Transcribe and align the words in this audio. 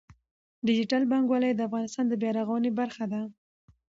ډیجیټل 0.67 1.03
بانکوالي 1.11 1.51
د 1.53 1.61
افغانستان 1.67 2.05
د 2.07 2.13
بیا 2.21 2.31
رغونې 2.39 2.71
برخه 2.79 3.05
ده. 3.11 3.21